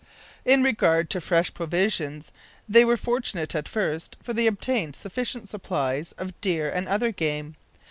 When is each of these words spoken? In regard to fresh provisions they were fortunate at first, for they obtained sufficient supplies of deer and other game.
In 0.45 0.63
regard 0.63 1.11
to 1.11 1.21
fresh 1.21 1.53
provisions 1.53 2.31
they 2.67 2.83
were 2.83 2.97
fortunate 2.97 3.53
at 3.53 3.69
first, 3.69 4.17
for 4.23 4.33
they 4.33 4.47
obtained 4.47 4.95
sufficient 4.95 5.47
supplies 5.47 6.11
of 6.17 6.41
deer 6.41 6.67
and 6.71 6.87
other 6.89 7.11
game. 7.11 7.55